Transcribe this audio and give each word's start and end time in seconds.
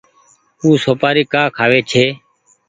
او 0.61 0.69
سوپآري 0.83 1.23
ڪآ 1.33 1.43
کآوي 1.57 1.81
ڇي۔ 1.89 2.05